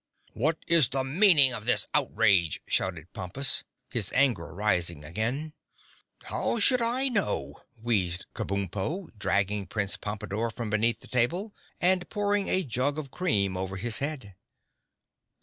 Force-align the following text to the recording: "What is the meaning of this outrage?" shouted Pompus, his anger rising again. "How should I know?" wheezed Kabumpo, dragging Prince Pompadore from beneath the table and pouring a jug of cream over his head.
"What 0.33 0.57
is 0.65 0.89
the 0.89 1.03
meaning 1.03 1.53
of 1.53 1.65
this 1.65 1.87
outrage?" 1.93 2.59
shouted 2.65 3.13
Pompus, 3.13 3.63
his 3.87 4.11
anger 4.15 4.51
rising 4.51 5.05
again. 5.05 5.53
"How 6.23 6.57
should 6.57 6.81
I 6.81 7.07
know?" 7.07 7.61
wheezed 7.79 8.25
Kabumpo, 8.33 9.11
dragging 9.15 9.67
Prince 9.67 9.97
Pompadore 9.97 10.49
from 10.49 10.71
beneath 10.71 11.01
the 11.01 11.07
table 11.07 11.53
and 11.79 12.09
pouring 12.09 12.47
a 12.47 12.63
jug 12.63 12.97
of 12.97 13.11
cream 13.11 13.55
over 13.55 13.77
his 13.77 13.99
head. 13.99 14.33